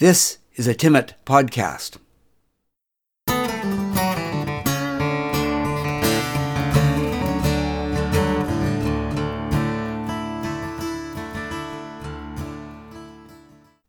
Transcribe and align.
This 0.00 0.38
is 0.54 0.66
a 0.66 0.74
Timmit 0.74 1.12
podcast. 1.26 1.98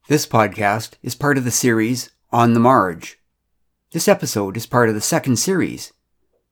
This 0.10 0.28
podcast 0.28 0.96
is 1.02 1.16
part 1.16 1.38
of 1.38 1.46
the 1.46 1.50
series 1.50 2.12
On 2.34 2.54
the 2.54 2.60
Marge. 2.60 3.18
This 3.94 4.10
episode 4.10 4.58
is 4.58 4.66
part 4.66 4.90
of 4.90 4.96
the 4.96 5.00
second 5.00 5.38
series. 5.38 5.94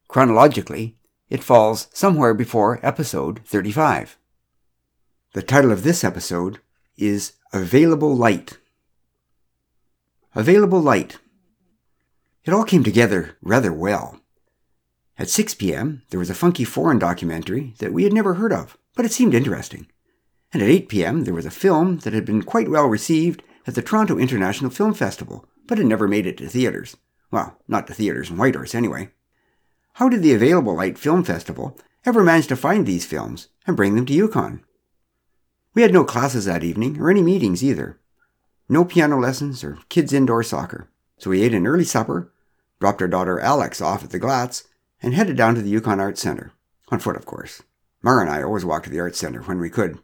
Chronologically, 0.07 0.95
it 1.29 1.43
falls 1.43 1.89
somewhere 1.91 2.33
before 2.33 2.79
episode 2.81 3.41
35. 3.43 4.17
The 5.33 5.43
title 5.43 5.73
of 5.73 5.83
this 5.83 6.05
episode 6.05 6.59
is 6.95 7.33
Available 7.51 8.15
Light. 8.15 8.58
Available 10.35 10.79
Light. 10.79 11.17
It 12.43 12.53
all 12.53 12.63
came 12.63 12.83
together 12.83 13.35
rather 13.41 13.73
well. 13.73 14.19
At 15.17 15.27
6 15.27 15.55
p.m., 15.55 16.03
there 16.11 16.19
was 16.19 16.29
a 16.29 16.35
funky 16.35 16.63
foreign 16.63 16.99
documentary 16.99 17.73
that 17.79 17.91
we 17.91 18.03
had 18.03 18.13
never 18.13 18.35
heard 18.35 18.53
of, 18.53 18.77
but 18.95 19.05
it 19.05 19.11
seemed 19.11 19.33
interesting. 19.33 19.87
And 20.53 20.61
at 20.61 20.69
8 20.69 20.87
p.m., 20.87 21.23
there 21.23 21.33
was 21.33 21.47
a 21.47 21.51
film 21.51 21.97
that 21.99 22.13
had 22.13 22.25
been 22.25 22.43
quite 22.43 22.69
well 22.69 22.85
received 22.85 23.41
at 23.65 23.73
the 23.73 23.81
Toronto 23.81 24.19
International 24.19 24.69
Film 24.69 24.93
Festival, 24.93 25.47
but 25.65 25.79
had 25.79 25.87
never 25.87 26.07
made 26.07 26.27
it 26.27 26.37
to 26.37 26.47
theaters. 26.47 26.95
Well, 27.31 27.57
not 27.67 27.87
to 27.87 27.95
theaters 27.95 28.29
in 28.29 28.37
Whitehorse, 28.37 28.75
anyway. 28.75 29.09
How 29.93 30.09
did 30.09 30.21
the 30.21 30.35
Available 30.35 30.75
Light 30.75 30.99
Film 30.99 31.23
Festival 31.23 31.75
ever 32.05 32.23
manage 32.23 32.45
to 32.47 32.55
find 32.55 32.85
these 32.85 33.05
films 33.07 33.47
and 33.65 33.75
bring 33.75 33.95
them 33.95 34.05
to 34.05 34.13
Yukon? 34.13 34.63
We 35.73 35.81
had 35.81 35.91
no 35.91 36.03
classes 36.03 36.45
that 36.45 36.63
evening, 36.63 37.01
or 37.01 37.09
any 37.09 37.23
meetings 37.23 37.63
either. 37.63 37.99
No 38.71 38.85
piano 38.85 39.19
lessons 39.19 39.63
or 39.63 39.79
kids' 39.89 40.13
indoor 40.13 40.43
soccer. 40.43 40.89
So 41.17 41.31
we 41.31 41.41
ate 41.41 41.55
an 41.55 41.65
early 41.65 41.83
supper, 41.83 42.31
dropped 42.79 43.01
our 43.01 43.07
daughter 43.07 43.39
Alex 43.39 43.81
off 43.81 44.03
at 44.03 44.11
the 44.11 44.19
Glatts, 44.19 44.67
and 45.01 45.15
headed 45.15 45.35
down 45.35 45.55
to 45.55 45.61
the 45.61 45.69
Yukon 45.69 45.99
Arts 45.99 46.21
Center. 46.21 46.51
On 46.89 46.99
foot, 46.99 47.15
of 47.15 47.25
course. 47.25 47.63
Mara 48.03 48.21
and 48.21 48.29
I 48.29 48.43
always 48.43 48.63
walked 48.63 48.85
to 48.85 48.91
the 48.91 48.99
Arts 48.99 49.17
Center 49.17 49.41
when 49.41 49.59
we 49.59 49.69
could. 49.69 49.97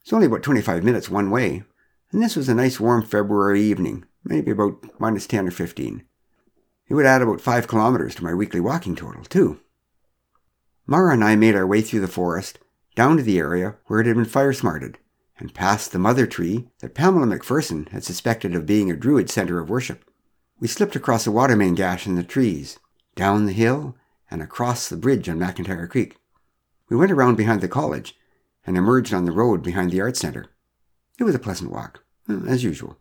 It's 0.00 0.12
only 0.12 0.26
about 0.26 0.42
25 0.42 0.82
minutes 0.82 1.10
one 1.10 1.30
way, 1.30 1.64
and 2.10 2.22
this 2.22 2.34
was 2.34 2.48
a 2.48 2.54
nice 2.54 2.80
warm 2.80 3.02
February 3.02 3.60
evening, 3.60 4.06
maybe 4.24 4.52
about 4.52 4.98
minus 4.98 5.26
10 5.26 5.46
or 5.46 5.50
15. 5.50 6.02
It 6.88 6.94
would 6.94 7.06
add 7.06 7.20
about 7.20 7.42
5 7.42 7.68
kilometers 7.68 8.14
to 8.14 8.24
my 8.24 8.32
weekly 8.32 8.60
walking 8.60 8.96
total, 8.96 9.22
too. 9.24 9.60
Mara 10.86 11.12
and 11.12 11.22
I 11.22 11.36
made 11.36 11.54
our 11.54 11.66
way 11.66 11.82
through 11.82 12.00
the 12.00 12.08
forest, 12.08 12.58
down 12.94 13.18
to 13.18 13.22
the 13.22 13.38
area 13.38 13.76
where 13.86 14.00
it 14.00 14.06
had 14.06 14.16
been 14.16 14.24
fire 14.24 14.54
smarted, 14.54 14.98
and 15.38 15.54
past 15.54 15.92
the 15.92 15.98
mother 15.98 16.26
tree 16.26 16.68
that 16.80 16.94
Pamela 16.94 17.26
McPherson 17.26 17.88
had 17.90 18.04
suspected 18.04 18.54
of 18.54 18.66
being 18.66 18.90
a 18.90 18.96
Druid 18.96 19.30
center 19.30 19.58
of 19.60 19.70
worship. 19.70 20.04
We 20.60 20.68
slipped 20.68 20.96
across 20.96 21.26
a 21.26 21.32
water 21.32 21.56
main 21.56 21.74
gash 21.74 22.06
in 22.06 22.16
the 22.16 22.24
trees, 22.24 22.78
down 23.14 23.46
the 23.46 23.52
hill, 23.52 23.96
and 24.30 24.42
across 24.42 24.88
the 24.88 24.96
bridge 24.96 25.28
on 25.28 25.38
McIntyre 25.38 25.88
Creek. 25.88 26.16
We 26.88 26.96
went 26.96 27.12
around 27.12 27.36
behind 27.36 27.60
the 27.60 27.68
college 27.68 28.16
and 28.66 28.76
emerged 28.76 29.14
on 29.14 29.24
the 29.24 29.32
road 29.32 29.62
behind 29.62 29.90
the 29.90 30.00
art 30.00 30.16
Center. 30.16 30.46
It 31.18 31.24
was 31.24 31.34
a 31.34 31.38
pleasant 31.38 31.70
walk, 31.70 32.04
mm, 32.28 32.48
as 32.48 32.64
usual. 32.64 32.98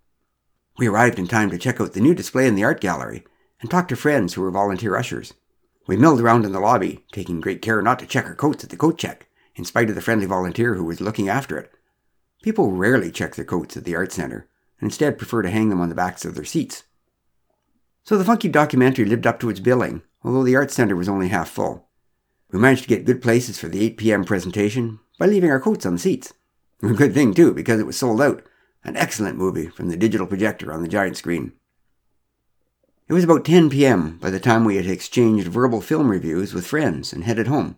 We 0.78 0.88
arrived 0.88 1.18
in 1.18 1.28
time 1.28 1.50
to 1.50 1.58
check 1.58 1.82
out 1.82 1.94
the 1.94 2.02
new 2.02 2.14
display 2.14 2.48
in 2.48 2.56
the 2.56 2.64
art 2.64 2.80
gallery 2.80 3.24
and 3.62 3.70
talk 3.70 3.88
to 3.88 3.96
friends 3.96 4.34
who 4.34 4.42
were 4.42 4.52
volunteer 4.52 4.96
ushers. 4.96 5.34
We 5.88 5.98
milled 5.98 6.22
around 6.22 6.46
in 6.46 6.52
the 6.52 6.60
lobby, 6.60 7.04
taking 7.12 7.42
great 7.42 7.62
care 7.62 7.82
not 7.82 7.98
to 8.00 8.06
check 8.06 8.26
our 8.26 8.36
coats 8.36 8.64
at 8.64 8.70
the 8.70 8.78
coat 8.78 8.98
check, 8.98 9.28
in 9.56 9.66
spite 9.66 9.90
of 9.90 9.96
the 9.96 10.02
friendly 10.02 10.28
volunteer 10.28 10.76
who 10.76 10.84
was 10.84 11.02
looking 11.02 11.30
after 11.30 11.58
it. 11.58 11.72
People 12.42 12.72
rarely 12.72 13.12
check 13.12 13.36
their 13.36 13.46
coats 13.46 13.76
at 13.76 13.84
the 13.84 13.96
art 13.96 14.12
center, 14.12 14.48
and 14.80 14.88
instead 14.88 15.18
prefer 15.18 15.42
to 15.42 15.50
hang 15.50 15.70
them 15.70 15.82
on 15.82 15.90
the 15.90 15.96
backs 15.96 16.24
of 16.26 16.36
their 16.36 16.46
seats. 16.46 16.84
So 18.04 18.18
the 18.18 18.26
funky 18.26 18.48
documentary 18.48 19.06
lived 19.06 19.28
up 19.28 19.40
to 19.42 19.50
its 19.50 19.60
billing, 19.60 20.02
although 20.24 20.44
the 20.44 20.56
art 20.56 20.72
center 20.72 20.96
was 20.96 21.10
only 21.10 21.28
half 21.30 21.50
full. 21.50 21.90
We 22.52 22.60
managed 22.60 22.84
to 22.84 22.90
get 22.90 23.06
good 23.06 23.22
places 23.22 23.60
for 23.60 23.68
the 23.68 23.84
8 23.84 23.98
p.m. 23.98 24.24
presentation 24.24 25.00
by 25.20 25.26
leaving 25.26 25.52
our 25.52 25.60
coats 25.60 25.86
on 25.86 25.94
the 25.94 26.00
seats. 26.00 26.34
A 26.84 26.94
good 26.94 27.14
thing, 27.14 27.34
too, 27.34 27.54
because 27.54 27.80
it 27.80 27.86
was 27.86 27.98
sold 27.98 28.22
out. 28.22 28.44
An 28.84 28.96
excellent 28.96 29.38
movie 29.38 29.68
from 29.68 29.90
the 29.90 29.98
digital 29.98 30.28
projector 30.28 30.72
on 30.72 30.82
the 30.82 30.88
giant 30.88 31.18
screen. 31.18 31.54
It 33.10 33.14
was 33.14 33.24
about 33.24 33.44
10 33.44 33.70
p.m. 33.70 34.18
by 34.20 34.30
the 34.30 34.40
time 34.40 34.64
we 34.64 34.76
had 34.76 34.86
exchanged 34.86 35.48
verbal 35.48 35.82
film 35.82 36.10
reviews 36.10 36.54
with 36.54 36.68
friends 36.68 37.12
and 37.12 37.24
headed 37.24 37.48
home. 37.48 37.78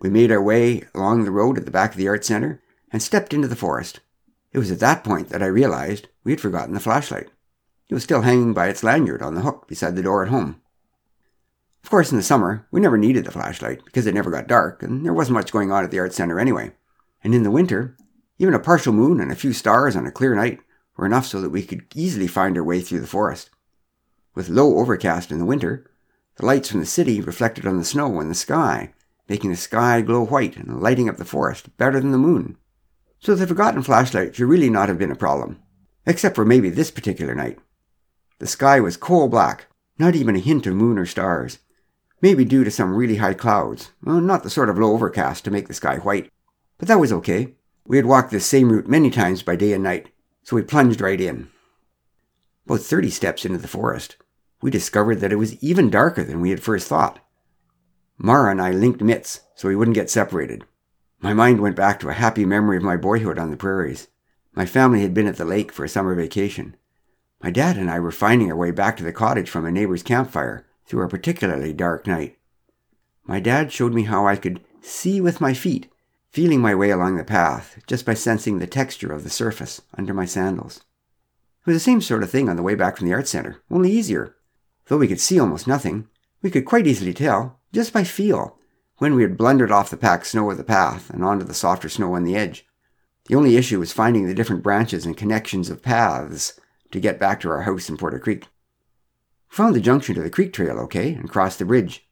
We 0.00 0.10
made 0.10 0.30
our 0.30 0.42
way 0.42 0.84
along 0.94 1.24
the 1.24 1.30
road 1.30 1.56
at 1.56 1.64
the 1.64 1.70
back 1.70 1.92
of 1.92 1.96
the 1.96 2.08
art 2.08 2.24
center 2.24 2.62
and 2.92 3.02
stepped 3.02 3.32
into 3.32 3.48
the 3.48 3.56
forest. 3.56 4.00
It 4.52 4.58
was 4.58 4.70
at 4.70 4.80
that 4.80 5.04
point 5.04 5.28
that 5.28 5.42
I 5.42 5.46
realized 5.46 6.08
we 6.24 6.32
had 6.32 6.40
forgotten 6.40 6.74
the 6.74 6.80
flashlight. 6.80 7.28
It 7.88 7.94
was 7.94 8.02
still 8.02 8.22
hanging 8.22 8.52
by 8.52 8.68
its 8.68 8.82
lanyard 8.82 9.22
on 9.22 9.34
the 9.34 9.42
hook 9.42 9.68
beside 9.68 9.96
the 9.96 10.02
door 10.02 10.22
at 10.22 10.30
home. 10.30 10.60
Of 11.84 11.90
course, 11.90 12.10
in 12.10 12.16
the 12.16 12.22
summer, 12.22 12.66
we 12.70 12.80
never 12.80 12.98
needed 12.98 13.24
the 13.24 13.30
flashlight 13.30 13.84
because 13.84 14.06
it 14.06 14.14
never 14.14 14.30
got 14.30 14.48
dark 14.48 14.82
and 14.82 15.04
there 15.04 15.14
wasn't 15.14 15.34
much 15.34 15.52
going 15.52 15.70
on 15.70 15.84
at 15.84 15.90
the 15.90 16.00
art 16.00 16.12
center 16.12 16.40
anyway. 16.40 16.72
And 17.22 17.34
in 17.34 17.42
the 17.42 17.50
winter, 17.50 17.96
even 18.38 18.54
a 18.54 18.58
partial 18.58 18.92
moon 18.92 19.20
and 19.20 19.30
a 19.30 19.36
few 19.36 19.52
stars 19.52 19.94
on 19.94 20.06
a 20.06 20.10
clear 20.10 20.34
night 20.34 20.60
were 20.96 21.06
enough 21.06 21.26
so 21.26 21.40
that 21.40 21.50
we 21.50 21.62
could 21.62 21.84
easily 21.94 22.26
find 22.26 22.56
our 22.56 22.64
way 22.64 22.80
through 22.80 23.00
the 23.00 23.06
forest. 23.06 23.50
With 24.34 24.48
low 24.48 24.78
overcast 24.78 25.30
in 25.30 25.38
the 25.38 25.44
winter, 25.44 25.90
the 26.36 26.46
lights 26.46 26.70
from 26.70 26.80
the 26.80 26.86
city 26.86 27.20
reflected 27.20 27.66
on 27.66 27.78
the 27.78 27.84
snow 27.84 28.20
and 28.20 28.30
the 28.30 28.34
sky, 28.34 28.92
making 29.28 29.50
the 29.50 29.56
sky 29.56 30.00
glow 30.02 30.24
white 30.24 30.56
and 30.56 30.82
lighting 30.82 31.08
up 31.08 31.16
the 31.16 31.24
forest 31.24 31.74
better 31.76 32.00
than 32.00 32.12
the 32.12 32.18
moon. 32.18 32.58
So 33.20 33.34
the 33.34 33.46
forgotten 33.46 33.82
flashlight 33.82 34.34
should 34.34 34.48
really 34.48 34.70
not 34.70 34.88
have 34.88 34.98
been 34.98 35.10
a 35.10 35.16
problem, 35.16 35.60
except 36.06 36.36
for 36.36 36.44
maybe 36.44 36.70
this 36.70 36.90
particular 36.90 37.34
night. 37.34 37.58
The 38.38 38.46
sky 38.46 38.80
was 38.80 38.96
coal 38.96 39.28
black, 39.28 39.66
not 39.98 40.14
even 40.14 40.36
a 40.36 40.40
hint 40.40 40.66
of 40.66 40.74
moon 40.74 40.98
or 40.98 41.06
stars, 41.06 41.58
maybe 42.20 42.44
due 42.44 42.64
to 42.64 42.70
some 42.70 42.94
really 42.94 43.16
high 43.16 43.34
clouds, 43.34 43.92
well, 44.02 44.20
not 44.20 44.42
the 44.42 44.50
sort 44.50 44.68
of 44.68 44.78
low 44.78 44.92
overcast 44.92 45.44
to 45.44 45.50
make 45.50 45.68
the 45.68 45.74
sky 45.74 45.96
white. 45.96 46.30
But 46.78 46.88
that 46.88 47.00
was 47.00 47.12
okay. 47.12 47.54
We 47.86 47.96
had 47.96 48.06
walked 48.06 48.30
this 48.30 48.46
same 48.46 48.70
route 48.70 48.88
many 48.88 49.10
times 49.10 49.42
by 49.42 49.56
day 49.56 49.72
and 49.72 49.82
night, 49.82 50.10
so 50.42 50.56
we 50.56 50.62
plunged 50.62 51.00
right 51.00 51.20
in. 51.20 51.48
About 52.66 52.80
30 52.80 53.10
steps 53.10 53.44
into 53.44 53.58
the 53.58 53.68
forest, 53.68 54.16
we 54.60 54.70
discovered 54.70 55.20
that 55.20 55.32
it 55.32 55.36
was 55.36 55.62
even 55.62 55.88
darker 55.90 56.24
than 56.24 56.40
we 56.40 56.50
had 56.50 56.62
first 56.62 56.88
thought. 56.88 57.20
Mara 58.18 58.50
and 58.50 58.60
I 58.60 58.72
linked 58.72 59.02
mitts 59.02 59.40
so 59.54 59.68
we 59.68 59.76
wouldn't 59.76 59.94
get 59.94 60.10
separated. 60.10 60.64
My 61.20 61.32
mind 61.32 61.60
went 61.60 61.76
back 61.76 61.98
to 62.00 62.08
a 62.08 62.14
happy 62.14 62.44
memory 62.44 62.76
of 62.76 62.82
my 62.82 62.96
boyhood 62.96 63.38
on 63.38 63.50
the 63.50 63.56
prairies. 63.56 64.08
My 64.54 64.66
family 64.66 65.00
had 65.02 65.14
been 65.14 65.26
at 65.26 65.36
the 65.36 65.44
lake 65.44 65.72
for 65.72 65.84
a 65.84 65.88
summer 65.88 66.14
vacation. 66.14 66.76
My 67.42 67.50
dad 67.50 67.76
and 67.76 67.90
I 67.90 68.00
were 68.00 68.10
finding 68.10 68.50
our 68.50 68.56
way 68.56 68.70
back 68.70 68.96
to 68.96 69.04
the 69.04 69.12
cottage 69.12 69.50
from 69.50 69.64
a 69.64 69.72
neighbor's 69.72 70.02
campfire 70.02 70.66
through 70.86 71.04
a 71.04 71.08
particularly 71.08 71.72
dark 71.72 72.06
night. 72.06 72.38
My 73.24 73.40
dad 73.40 73.72
showed 73.72 73.92
me 73.92 74.04
how 74.04 74.26
I 74.26 74.36
could 74.36 74.60
see 74.80 75.20
with 75.20 75.40
my 75.40 75.52
feet 75.52 75.90
feeling 76.30 76.60
my 76.60 76.74
way 76.74 76.90
along 76.90 77.16
the 77.16 77.24
path 77.24 77.78
just 77.86 78.04
by 78.04 78.12
sensing 78.12 78.58
the 78.58 78.66
texture 78.66 79.10
of 79.10 79.24
the 79.24 79.30
surface 79.30 79.80
under 79.96 80.12
my 80.12 80.26
sandals. 80.26 80.84
It 81.60 81.70
was 81.70 81.76
the 81.76 81.80
same 81.80 82.02
sort 82.02 82.22
of 82.22 82.30
thing 82.30 82.50
on 82.50 82.56
the 82.56 82.62
way 82.62 82.74
back 82.74 82.96
from 82.96 83.08
the 83.08 83.14
art 83.14 83.26
center, 83.26 83.62
only 83.70 83.90
easier. 83.90 84.36
Though 84.86 84.98
we 84.98 85.08
could 85.08 85.18
see 85.18 85.40
almost 85.40 85.66
nothing, 85.66 86.08
we 86.42 86.50
could 86.50 86.66
quite 86.66 86.86
easily 86.86 87.14
tell, 87.14 87.58
just 87.72 87.92
by 87.92 88.04
feel, 88.04 88.58
when 88.98 89.14
we 89.14 89.22
had 89.22 89.36
blundered 89.36 89.70
off 89.70 89.90
the 89.90 89.96
packed 89.96 90.26
snow 90.26 90.50
of 90.50 90.56
the 90.56 90.64
path 90.64 91.10
and 91.10 91.22
onto 91.22 91.44
the 91.44 91.54
softer 91.54 91.88
snow 91.88 92.14
on 92.14 92.24
the 92.24 92.36
edge. 92.36 92.66
The 93.26 93.34
only 93.34 93.56
issue 93.56 93.78
was 93.78 93.92
finding 93.92 94.26
the 94.26 94.34
different 94.34 94.62
branches 94.62 95.04
and 95.04 95.16
connections 95.16 95.68
of 95.68 95.82
paths 95.82 96.58
to 96.92 97.00
get 97.00 97.18
back 97.18 97.40
to 97.40 97.50
our 97.50 97.62
house 97.62 97.88
in 97.88 97.96
Porter 97.96 98.18
Creek. 98.18 98.44
We 99.50 99.56
found 99.56 99.74
the 99.74 99.80
junction 99.80 100.14
to 100.14 100.22
the 100.22 100.30
creek 100.30 100.52
trail 100.52 100.78
okay 100.78 101.12
and 101.12 101.28
crossed 101.28 101.58
the 101.58 101.64
bridge. 101.64 102.08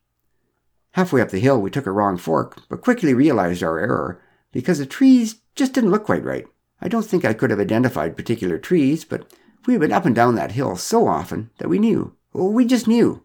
Halfway 0.92 1.20
up 1.20 1.30
the 1.30 1.40
hill, 1.40 1.60
we 1.60 1.70
took 1.70 1.86
a 1.86 1.92
wrong 1.92 2.16
fork, 2.16 2.62
but 2.68 2.82
quickly 2.82 3.14
realized 3.14 3.62
our 3.62 3.78
error 3.78 4.20
because 4.52 4.78
the 4.78 4.86
trees 4.86 5.36
just 5.54 5.72
didn't 5.72 5.90
look 5.90 6.04
quite 6.04 6.24
right. 6.24 6.46
I 6.80 6.88
don't 6.88 7.04
think 7.04 7.24
I 7.24 7.34
could 7.34 7.50
have 7.50 7.60
identified 7.60 8.16
particular 8.16 8.58
trees, 8.58 9.04
but 9.04 9.32
we 9.66 9.74
had 9.74 9.80
been 9.80 9.92
up 9.92 10.04
and 10.04 10.14
down 10.14 10.34
that 10.34 10.52
hill 10.52 10.76
so 10.76 11.06
often 11.06 11.50
that 11.58 11.68
we 11.68 11.78
knew. 11.78 12.14
We 12.32 12.64
just 12.64 12.86
knew. 12.86 13.24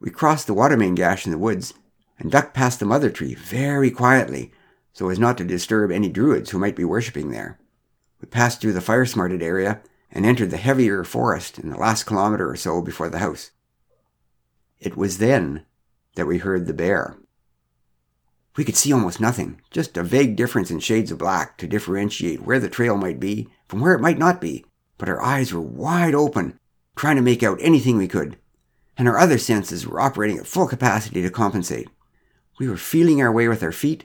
We 0.00 0.10
crossed 0.10 0.46
the 0.46 0.54
water 0.54 0.76
main 0.76 0.94
gash 0.94 1.24
in 1.24 1.32
the 1.32 1.38
woods 1.38 1.74
and 2.18 2.30
ducked 2.30 2.54
past 2.54 2.80
the 2.80 2.86
mother 2.86 3.10
tree 3.10 3.34
very 3.34 3.90
quietly 3.90 4.52
so 4.92 5.08
as 5.08 5.18
not 5.18 5.36
to 5.36 5.44
disturb 5.44 5.90
any 5.90 6.08
druids 6.08 6.50
who 6.50 6.58
might 6.58 6.76
be 6.76 6.84
worshipping 6.84 7.30
there. 7.30 7.58
We 8.20 8.26
passed 8.26 8.60
through 8.60 8.74
the 8.74 8.80
fire 8.80 9.04
smarted 9.04 9.42
area 9.42 9.80
and 10.10 10.24
entered 10.24 10.50
the 10.50 10.56
heavier 10.56 11.02
forest 11.02 11.58
in 11.58 11.68
the 11.68 11.76
last 11.76 12.04
kilometer 12.04 12.48
or 12.48 12.56
so 12.56 12.80
before 12.80 13.10
the 13.10 13.18
house. 13.18 13.50
It 14.78 14.96
was 14.96 15.18
then 15.18 15.66
that 16.14 16.26
we 16.26 16.38
heard 16.38 16.66
the 16.66 16.72
bear. 16.72 17.16
We 18.56 18.64
could 18.64 18.76
see 18.76 18.92
almost 18.92 19.20
nothing, 19.20 19.60
just 19.72 19.96
a 19.96 20.04
vague 20.04 20.36
difference 20.36 20.70
in 20.70 20.78
shades 20.78 21.10
of 21.10 21.18
black 21.18 21.58
to 21.58 21.66
differentiate 21.66 22.42
where 22.42 22.60
the 22.60 22.68
trail 22.68 22.96
might 22.96 23.18
be 23.18 23.48
from 23.66 23.80
where 23.80 23.94
it 23.94 24.00
might 24.00 24.18
not 24.18 24.40
be, 24.40 24.64
but 24.96 25.08
our 25.08 25.20
eyes 25.20 25.52
were 25.52 25.60
wide 25.60 26.14
open, 26.14 26.60
trying 26.94 27.16
to 27.16 27.22
make 27.22 27.42
out 27.42 27.58
anything 27.60 27.96
we 27.96 28.06
could, 28.06 28.38
and 28.96 29.08
our 29.08 29.18
other 29.18 29.38
senses 29.38 29.88
were 29.88 30.00
operating 30.00 30.38
at 30.38 30.46
full 30.46 30.68
capacity 30.68 31.20
to 31.20 31.30
compensate. 31.30 31.88
We 32.58 32.68
were 32.68 32.76
feeling 32.76 33.20
our 33.20 33.32
way 33.32 33.48
with 33.48 33.62
our 33.62 33.72
feet 33.72 34.04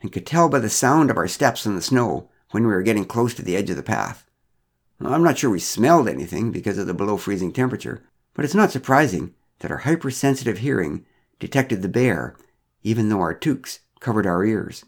and 0.00 0.12
could 0.12 0.26
tell 0.26 0.48
by 0.48 0.58
the 0.58 0.70
sound 0.70 1.10
of 1.10 1.16
our 1.16 1.28
steps 1.28 1.66
in 1.66 1.74
the 1.74 1.82
snow 1.82 2.30
when 2.50 2.66
we 2.66 2.72
were 2.72 2.82
getting 2.82 3.04
close 3.04 3.34
to 3.34 3.42
the 3.42 3.56
edge 3.56 3.70
of 3.70 3.76
the 3.76 3.82
path. 3.82 4.26
I'm 5.00 5.22
not 5.22 5.38
sure 5.38 5.50
we 5.50 5.60
smelled 5.60 6.08
anything 6.08 6.50
because 6.52 6.76
of 6.76 6.86
the 6.86 6.94
below 6.94 7.16
freezing 7.16 7.52
temperature, 7.52 8.02
but 8.34 8.44
it's 8.44 8.54
not 8.54 8.70
surprising 8.70 9.34
that 9.60 9.70
our 9.70 9.78
hypersensitive 9.78 10.58
hearing 10.58 11.06
detected 11.38 11.80
the 11.82 11.88
bear, 11.88 12.36
even 12.82 13.08
though 13.08 13.20
our 13.20 13.34
toques 13.34 13.80
covered 13.98 14.26
our 14.26 14.44
ears. 14.44 14.84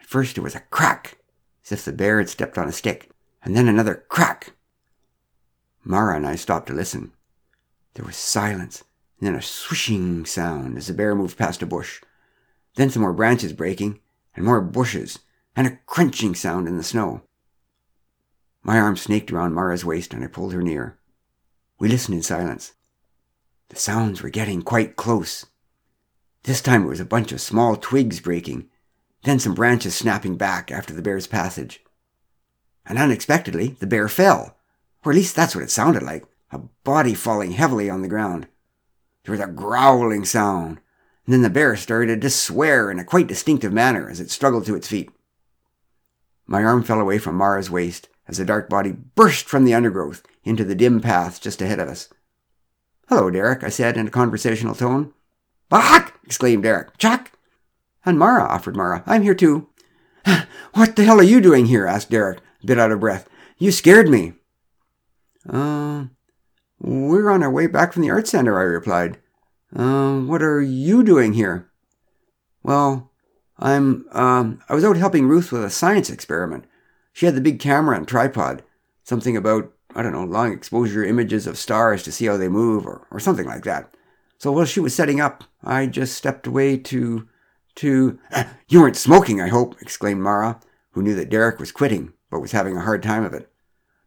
At 0.00 0.06
first, 0.06 0.34
there 0.34 0.44
was 0.44 0.54
a 0.54 0.60
crack, 0.60 1.18
as 1.64 1.72
if 1.72 1.84
the 1.84 1.92
bear 1.92 2.18
had 2.18 2.28
stepped 2.28 2.58
on 2.58 2.68
a 2.68 2.72
stick, 2.72 3.10
and 3.42 3.56
then 3.56 3.68
another 3.68 4.04
crack. 4.08 4.52
Mara 5.82 6.16
and 6.16 6.26
I 6.26 6.36
stopped 6.36 6.68
to 6.68 6.72
listen. 6.72 7.12
There 7.94 8.04
was 8.04 8.16
silence, 8.16 8.84
and 9.24 9.32
then 9.32 9.38
a 9.38 9.42
swishing 9.42 10.26
sound 10.26 10.76
as 10.76 10.86
the 10.86 10.92
bear 10.92 11.14
moved 11.14 11.38
past 11.38 11.62
a 11.62 11.66
bush. 11.66 12.02
Then 12.74 12.90
some 12.90 13.00
more 13.00 13.14
branches 13.14 13.54
breaking, 13.54 14.00
and 14.36 14.44
more 14.44 14.60
bushes, 14.60 15.18
and 15.56 15.66
a 15.66 15.78
crunching 15.86 16.34
sound 16.34 16.68
in 16.68 16.76
the 16.76 16.82
snow. 16.82 17.22
My 18.62 18.78
arm 18.78 18.98
snaked 18.98 19.32
around 19.32 19.54
Mara's 19.54 19.82
waist, 19.82 20.12
and 20.12 20.22
I 20.22 20.26
pulled 20.26 20.52
her 20.52 20.60
near. 20.60 20.98
We 21.78 21.88
listened 21.88 22.16
in 22.16 22.22
silence. 22.22 22.74
The 23.70 23.76
sounds 23.76 24.20
were 24.20 24.28
getting 24.28 24.60
quite 24.60 24.94
close. 24.94 25.46
This 26.42 26.60
time 26.60 26.84
it 26.84 26.88
was 26.88 27.00
a 27.00 27.06
bunch 27.06 27.32
of 27.32 27.40
small 27.40 27.76
twigs 27.76 28.20
breaking, 28.20 28.68
then 29.22 29.38
some 29.38 29.54
branches 29.54 29.94
snapping 29.94 30.36
back 30.36 30.70
after 30.70 30.92
the 30.92 31.00
bear's 31.00 31.26
passage. 31.26 31.80
And 32.84 32.98
unexpectedly, 32.98 33.68
the 33.80 33.86
bear 33.86 34.06
fell, 34.10 34.58
or 35.02 35.12
at 35.12 35.16
least 35.16 35.34
that's 35.34 35.54
what 35.54 35.64
it 35.64 35.70
sounded 35.70 36.02
like 36.02 36.26
a 36.50 36.58
body 36.58 37.14
falling 37.14 37.52
heavily 37.52 37.88
on 37.88 38.02
the 38.02 38.08
ground. 38.08 38.48
There 39.24 39.32
was 39.32 39.40
a 39.40 39.46
growling 39.46 40.24
sound, 40.24 40.80
and 41.24 41.32
then 41.32 41.42
the 41.42 41.50
bear 41.50 41.76
started 41.76 42.20
to 42.20 42.30
swear 42.30 42.90
in 42.90 42.98
a 42.98 43.04
quite 43.04 43.26
distinctive 43.26 43.72
manner 43.72 44.08
as 44.08 44.20
it 44.20 44.30
struggled 44.30 44.66
to 44.66 44.74
its 44.74 44.88
feet. 44.88 45.10
My 46.46 46.62
arm 46.62 46.82
fell 46.82 47.00
away 47.00 47.18
from 47.18 47.36
Mara's 47.36 47.70
waist 47.70 48.08
as 48.28 48.36
the 48.36 48.44
dark 48.44 48.68
body 48.68 48.92
burst 48.92 49.46
from 49.46 49.64
the 49.64 49.74
undergrowth 49.74 50.22
into 50.44 50.64
the 50.64 50.74
dim 50.74 51.00
path 51.00 51.40
just 51.40 51.62
ahead 51.62 51.80
of 51.80 51.88
us. 51.88 52.08
Hello, 53.08 53.30
Derek, 53.30 53.64
I 53.64 53.68
said 53.68 53.96
in 53.96 54.06
a 54.06 54.10
conversational 54.10 54.74
tone. 54.74 55.12
Bach! 55.68 56.18
exclaimed 56.24 56.62
Derek. 56.62 56.96
Chuck! 56.98 57.32
And 58.04 58.18
Mara, 58.18 58.44
offered 58.44 58.76
Mara. 58.76 59.02
I'm 59.06 59.22
here 59.22 59.34
too. 59.34 59.68
what 60.74 60.96
the 60.96 61.04
hell 61.04 61.18
are 61.18 61.22
you 61.22 61.40
doing 61.40 61.66
here? 61.66 61.86
asked 61.86 62.10
Derek, 62.10 62.38
a 62.62 62.66
bit 62.66 62.78
out 62.78 62.92
of 62.92 63.00
breath. 63.00 63.28
You 63.56 63.72
scared 63.72 64.08
me. 64.08 64.34
Uh, 65.48 66.06
we're 66.84 67.30
on 67.30 67.42
our 67.42 67.50
way 67.50 67.66
back 67.66 67.92
from 67.92 68.02
the 68.02 68.10
art 68.10 68.28
center, 68.28 68.58
I 68.58 68.64
replied. 68.64 69.18
Uh, 69.74 70.20
what 70.20 70.42
are 70.42 70.60
you 70.60 71.02
doing 71.02 71.32
here? 71.32 71.70
Well, 72.62 73.10
I'm, 73.58 74.06
um, 74.12 74.60
I 74.68 74.74
was 74.74 74.84
out 74.84 74.96
helping 74.96 75.26
Ruth 75.26 75.50
with 75.50 75.64
a 75.64 75.70
science 75.70 76.10
experiment. 76.10 76.66
She 77.12 77.26
had 77.26 77.34
the 77.34 77.40
big 77.40 77.58
camera 77.58 77.96
and 77.96 78.06
tripod. 78.06 78.62
Something 79.02 79.36
about, 79.36 79.72
I 79.94 80.02
don't 80.02 80.12
know, 80.12 80.24
long 80.24 80.52
exposure 80.52 81.04
images 81.04 81.46
of 81.46 81.56
stars 81.56 82.02
to 82.02 82.12
see 82.12 82.26
how 82.26 82.36
they 82.36 82.48
move 82.48 82.86
or, 82.86 83.06
or 83.10 83.18
something 83.18 83.46
like 83.46 83.64
that. 83.64 83.94
So 84.38 84.52
while 84.52 84.64
she 84.66 84.80
was 84.80 84.94
setting 84.94 85.20
up, 85.20 85.44
I 85.62 85.86
just 85.86 86.14
stepped 86.14 86.46
away 86.46 86.76
to, 86.76 87.26
to, 87.76 88.18
you 88.68 88.80
weren't 88.80 88.96
smoking, 88.96 89.40
I 89.40 89.48
hope, 89.48 89.80
exclaimed 89.80 90.20
Mara, 90.20 90.60
who 90.90 91.02
knew 91.02 91.14
that 91.14 91.30
Derek 91.30 91.58
was 91.58 91.72
quitting, 91.72 92.12
but 92.30 92.40
was 92.40 92.52
having 92.52 92.76
a 92.76 92.82
hard 92.82 93.02
time 93.02 93.24
of 93.24 93.32
it. 93.32 93.50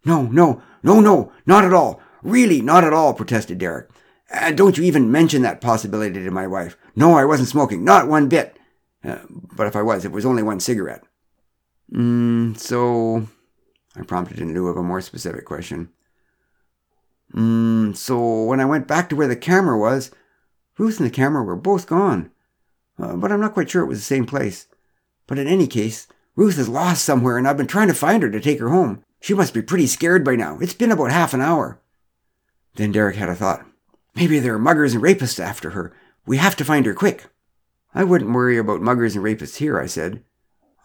No, 0.06 0.24
no, 0.24 0.62
no, 0.84 1.00
no, 1.00 1.32
not 1.46 1.66
at 1.66 1.74
all. 1.74 2.02
Really, 2.28 2.62
not 2.62 2.84
at 2.84 2.92
all, 2.92 3.14
protested 3.14 3.58
Derek. 3.58 3.90
And 4.30 4.58
don't 4.58 4.78
you 4.78 4.84
even 4.84 5.10
mention 5.10 5.44
that 5.44 5.62
possibility 5.62 6.22
to 6.22 6.30
my 6.30 6.46
wife. 6.46 6.76
No, 6.94 7.14
I 7.14 7.24
wasn't 7.24 7.48
smoking, 7.48 7.86
not 7.86 8.10
one 8.10 8.28
bit. 8.28 8.60
Uh, 9.02 9.20
but 9.30 9.66
if 9.66 9.78
I 9.78 9.82
was, 9.82 10.04
it 10.04 10.12
was 10.12 10.26
only 10.26 10.44
one 10.44 10.60
cigarette. 10.60 11.06
Mm, 11.94 12.58
so, 12.58 13.30
I 13.96 14.02
prompted 14.02 14.42
in 14.42 14.54
lieu 14.54 14.68
of 14.68 14.76
a 14.76 14.84
more 14.84 15.00
specific 15.00 15.46
question. 15.46 15.88
Mm, 17.34 17.96
so 17.96 18.44
when 18.44 18.60
I 18.60 18.66
went 18.66 18.90
back 18.90 19.08
to 19.08 19.16
where 19.16 19.30
the 19.30 19.38
camera 19.38 19.80
was, 19.80 20.12
Ruth 20.78 21.00
and 21.00 21.08
the 21.08 21.14
camera 21.14 21.46
were 21.46 21.56
both 21.56 21.88
gone. 21.88 22.32
Uh, 23.00 23.16
but 23.16 23.32
I'm 23.32 23.40
not 23.40 23.54
quite 23.54 23.70
sure 23.70 23.84
it 23.84 23.88
was 23.88 24.00
the 24.00 24.04
same 24.04 24.26
place. 24.26 24.68
But 25.28 25.40
in 25.40 25.48
any 25.48 25.66
case, 25.66 26.08
Ruth 26.36 26.60
is 26.60 26.68
lost 26.68 27.06
somewhere 27.06 27.38
and 27.38 27.48
I've 27.48 27.56
been 27.56 27.68
trying 27.68 27.88
to 27.88 27.94
find 27.94 28.22
her 28.22 28.30
to 28.30 28.42
take 28.42 28.60
her 28.60 28.68
home. 28.68 29.06
She 29.22 29.34
must 29.34 29.54
be 29.54 29.62
pretty 29.62 29.88
scared 29.88 30.26
by 30.26 30.36
now. 30.36 30.60
It's 30.60 30.74
been 30.74 30.92
about 30.92 31.12
half 31.12 31.34
an 31.34 31.40
hour. 31.40 31.80
Then 32.78 32.92
Derek 32.92 33.16
had 33.16 33.30
a 33.30 33.36
thought. 33.36 33.66
Maybe 34.16 34.40
there 34.40 34.54
are 34.54 34.60
muggers 34.60 34.94
and 34.94 35.04
rapists 35.04 35.40
after 35.40 35.72
her. 35.72 35.96
We 36.26 36.38
have 36.38 36.56
to 36.58 36.66
find 36.66 36.86
her 36.86 36.94
quick. 36.94 37.26
I 37.94 38.04
wouldn't 38.04 38.34
worry 38.34 38.58
about 38.58 38.82
muggers 38.82 39.16
and 39.16 39.26
rapists 39.26 39.58
here, 39.58 39.80
I 39.80 39.88
said. 39.88 40.24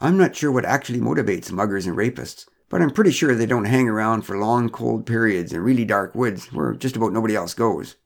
I'm 0.01 0.17
not 0.17 0.35
sure 0.35 0.51
what 0.51 0.65
actually 0.65 1.01
motivates 1.01 1.53
muggers 1.53 1.87
and 1.87 1.97
rapists, 1.97 2.47
but 2.71 2.81
I'm 2.81 2.91
pretty 2.91 3.11
sure 3.11 3.35
they 3.35 3.47
don't 3.47 3.67
hang 3.67 3.89
around 3.89 4.23
for 4.23 4.39
long 4.39 4.71
cold 4.71 5.05
periods 5.05 5.53
in 5.53 5.61
really 5.61 5.85
dark 5.85 6.15
woods 6.15 6.51
where 6.53 6.73
just 6.73 6.97
about 6.97 7.13
nobody 7.13 7.37
else 7.37 7.53
goes. 7.53 7.97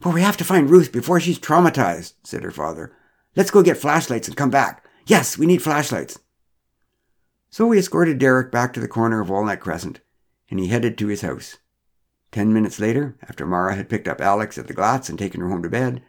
But 0.00 0.12
we 0.12 0.22
have 0.22 0.36
to 0.38 0.44
find 0.44 0.68
Ruth 0.68 0.90
before 0.90 1.20
she's 1.20 1.38
traumatized, 1.38 2.14
said 2.24 2.42
her 2.42 2.50
father. 2.50 2.92
Let's 3.36 3.52
go 3.52 3.62
get 3.62 3.76
flashlights 3.76 4.26
and 4.26 4.36
come 4.36 4.50
back. 4.50 4.84
Yes, 5.06 5.38
we 5.38 5.46
need 5.46 5.62
flashlights. 5.62 6.18
So 7.48 7.66
we 7.66 7.78
escorted 7.78 8.18
Derek 8.18 8.50
back 8.50 8.72
to 8.72 8.80
the 8.80 8.88
corner 8.88 9.20
of 9.20 9.30
Walnut 9.30 9.60
Crescent, 9.60 10.00
and 10.50 10.58
he 10.58 10.66
headed 10.66 10.98
to 10.98 11.06
his 11.06 11.22
house. 11.22 11.58
Ten 12.32 12.52
minutes 12.52 12.78
later, 12.78 13.16
after 13.22 13.44
Mara 13.44 13.74
had 13.74 13.88
picked 13.88 14.06
up 14.06 14.20
Alex 14.20 14.56
at 14.56 14.68
the 14.68 14.74
Glatts 14.74 15.08
and 15.08 15.18
taken 15.18 15.40
her 15.40 15.48
home 15.48 15.62
to 15.62 15.68
bed, 15.68 16.02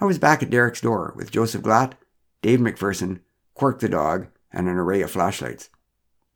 I 0.00 0.06
was 0.06 0.18
back 0.18 0.42
at 0.42 0.50
Derek's 0.50 0.80
door 0.80 1.12
with 1.16 1.30
Joseph 1.30 1.62
Glatt, 1.62 1.92
Dave 2.40 2.60
McPherson, 2.60 3.20
Quirk 3.54 3.80
the 3.80 3.88
dog, 3.88 4.28
and 4.52 4.68
an 4.68 4.76
array 4.76 5.02
of 5.02 5.10
flashlights. 5.10 5.68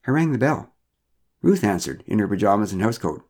I 0.07 0.11
rang 0.11 0.33
the 0.33 0.39
bell. 0.39 0.75
Ruth 1.41 1.65
answered, 1.65 2.05
in 2.07 2.19
her 2.19 2.29
pajamas 2.29 2.73
and 2.73 2.83
housecoat. 2.83 3.23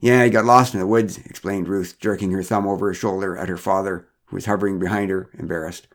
Yeah, 0.00 0.24
he 0.24 0.30
got 0.30 0.44
lost 0.44 0.74
in 0.74 0.80
the 0.80 0.86
woods, 0.86 1.18
explained 1.18 1.68
Ruth, 1.68 1.98
jerking 1.98 2.32
her 2.32 2.42
thumb 2.42 2.66
over 2.66 2.88
her 2.88 2.94
shoulder 2.94 3.36
at 3.36 3.48
her 3.48 3.56
father, 3.56 4.08
who 4.26 4.36
was 4.36 4.46
hovering 4.46 4.78
behind 4.78 5.10
her, 5.10 5.30
embarrassed. 5.38 5.88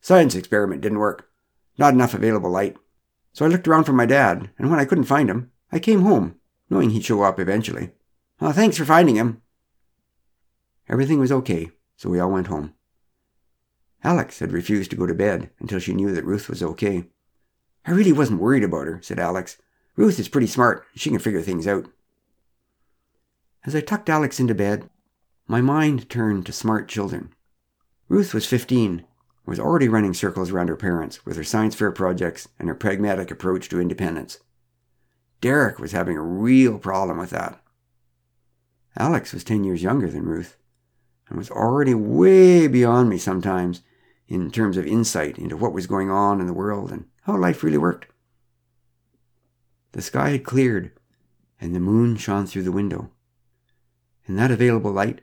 Science 0.00 0.34
experiment 0.34 0.80
didn't 0.80 0.98
work. 0.98 1.30
Not 1.78 1.94
enough 1.94 2.14
available 2.14 2.50
light. 2.50 2.76
So 3.32 3.44
I 3.44 3.48
looked 3.48 3.68
around 3.68 3.84
for 3.84 3.92
my 3.92 4.06
dad, 4.06 4.50
and 4.58 4.70
when 4.70 4.80
I 4.80 4.84
couldn't 4.84 5.04
find 5.04 5.30
him, 5.30 5.50
I 5.70 5.78
came 5.78 6.02
home, 6.02 6.36
knowing 6.68 6.90
he'd 6.90 7.04
show 7.04 7.22
up 7.22 7.38
eventually. 7.38 7.92
Thanks 8.40 8.76
for 8.76 8.84
finding 8.84 9.16
him. 9.16 9.42
Everything 10.88 11.20
was 11.20 11.30
okay, 11.30 11.70
so 11.96 12.08
we 12.08 12.18
all 12.18 12.30
went 12.30 12.48
home. 12.48 12.74
Alex 14.02 14.38
had 14.38 14.52
refused 14.52 14.90
to 14.90 14.96
go 14.96 15.06
to 15.06 15.14
bed 15.14 15.50
until 15.60 15.78
she 15.78 15.92
knew 15.92 16.12
that 16.12 16.24
Ruth 16.24 16.48
was 16.48 16.62
okay. 16.62 17.04
I 17.86 17.92
really 17.92 18.12
wasn't 18.12 18.40
worried 18.40 18.64
about 18.64 18.86
her, 18.86 19.00
said 19.02 19.18
Alex. 19.18 19.58
Ruth 19.94 20.18
is 20.18 20.28
pretty 20.28 20.46
smart. 20.46 20.84
She 20.96 21.10
can 21.10 21.18
figure 21.18 21.42
things 21.42 21.66
out. 21.66 21.86
As 23.64 23.74
I 23.76 23.80
tucked 23.80 24.08
Alex 24.08 24.40
into 24.40 24.54
bed, 24.54 24.88
my 25.46 25.60
mind 25.60 26.08
turned 26.08 26.46
to 26.46 26.52
smart 26.52 26.88
children. 26.88 27.34
Ruth 28.08 28.32
was 28.32 28.46
15, 28.46 29.04
was 29.46 29.60
already 29.60 29.88
running 29.88 30.14
circles 30.14 30.50
around 30.50 30.68
her 30.68 30.76
parents 30.76 31.26
with 31.26 31.36
her 31.36 31.44
science 31.44 31.74
fair 31.74 31.92
projects 31.92 32.48
and 32.58 32.68
her 32.68 32.74
pragmatic 32.74 33.30
approach 33.30 33.68
to 33.68 33.80
independence. 33.80 34.38
Derek 35.40 35.78
was 35.78 35.92
having 35.92 36.16
a 36.16 36.22
real 36.22 36.78
problem 36.78 37.18
with 37.18 37.30
that. 37.30 37.60
Alex 38.96 39.32
was 39.32 39.44
10 39.44 39.64
years 39.64 39.82
younger 39.82 40.08
than 40.10 40.24
Ruth 40.24 40.56
and 41.28 41.38
was 41.38 41.50
already 41.50 41.94
way 41.94 42.66
beyond 42.66 43.08
me 43.08 43.18
sometimes 43.18 43.82
in 44.28 44.50
terms 44.50 44.76
of 44.76 44.86
insight 44.86 45.38
into 45.38 45.56
what 45.56 45.72
was 45.72 45.86
going 45.86 46.10
on 46.10 46.40
in 46.40 46.46
the 46.46 46.52
world 46.52 46.90
and 46.92 47.06
how 47.22 47.36
life 47.36 47.62
really 47.62 47.78
worked. 47.78 48.06
The 49.92 50.02
sky 50.02 50.30
had 50.30 50.44
cleared, 50.44 50.92
and 51.60 51.74
the 51.74 51.80
moon 51.80 52.16
shone 52.16 52.46
through 52.46 52.62
the 52.62 52.72
window. 52.72 53.10
In 54.26 54.36
that 54.36 54.52
available 54.52 54.92
light, 54.92 55.22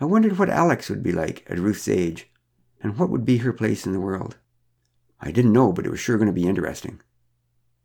I 0.00 0.04
wondered 0.04 0.38
what 0.38 0.50
Alex 0.50 0.88
would 0.90 1.02
be 1.02 1.12
like 1.12 1.44
at 1.48 1.58
Ruth's 1.58 1.86
age, 1.86 2.28
and 2.82 2.98
what 2.98 3.10
would 3.10 3.24
be 3.24 3.38
her 3.38 3.52
place 3.52 3.86
in 3.86 3.92
the 3.92 4.00
world. 4.00 4.38
I 5.20 5.30
didn't 5.30 5.52
know, 5.52 5.72
but 5.72 5.86
it 5.86 5.90
was 5.90 6.00
sure 6.00 6.16
going 6.16 6.26
to 6.26 6.32
be 6.32 6.48
interesting. 6.48 7.00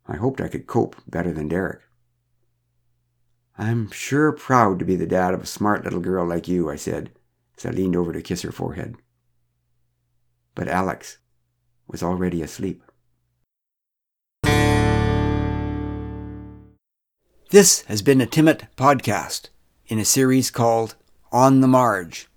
I 0.08 0.16
hoped 0.16 0.40
I 0.40 0.48
could 0.48 0.66
cope 0.66 0.96
better 1.06 1.32
than 1.32 1.48
Derek. 1.48 1.82
I'm 3.60 3.90
sure 3.90 4.30
proud 4.30 4.78
to 4.78 4.84
be 4.84 4.94
the 4.94 5.04
dad 5.04 5.34
of 5.34 5.42
a 5.42 5.46
smart 5.46 5.82
little 5.82 5.98
girl 5.98 6.24
like 6.24 6.46
you, 6.46 6.70
I 6.70 6.76
said, 6.76 7.10
as 7.56 7.66
I 7.66 7.70
leaned 7.70 7.96
over 7.96 8.12
to 8.12 8.22
kiss 8.22 8.42
her 8.42 8.52
forehead. 8.52 8.94
But 10.54 10.68
Alex 10.68 11.18
was 11.88 12.00
already 12.00 12.40
asleep. 12.40 12.80
This 17.50 17.80
has 17.86 18.00
been 18.00 18.20
a 18.20 18.26
Timmit 18.26 18.68
podcast 18.76 19.48
in 19.88 19.98
a 19.98 20.04
series 20.04 20.52
called 20.52 20.94
On 21.32 21.60
the 21.60 21.66
Marge. 21.66 22.28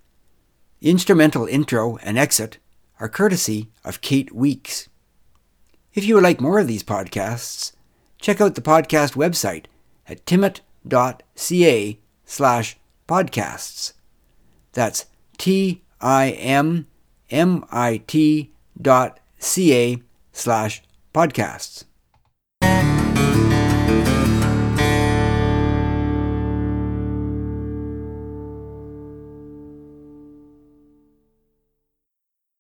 The 0.79 0.89
instrumental 0.89 1.45
intro 1.45 1.97
and 1.97 2.17
exit 2.17 2.57
are 2.99 3.07
courtesy 3.07 3.69
of 3.83 4.01
Kate 4.01 4.33
Weeks. 4.33 4.89
If 5.93 6.03
you 6.03 6.15
would 6.15 6.23
like 6.23 6.41
more 6.41 6.59
of 6.59 6.67
these 6.67 6.83
podcasts, 6.83 7.73
check 8.19 8.41
out 8.41 8.55
the 8.55 8.61
podcast 8.61 9.13
website 9.13 9.65
at 10.07 10.25
timmit.com 10.25 10.65
ca 11.35 11.99
slash 12.25 12.77
podcasts. 13.07 13.93
That's 14.73 15.05
T 15.37 15.83
I 15.99 16.29
M 16.31 16.87
M 17.29 17.65
I 17.71 17.97
T 18.07 18.53
dot 18.79 19.19
ca 19.39 20.01
slash 20.31 20.83
podcasts. 21.13 21.85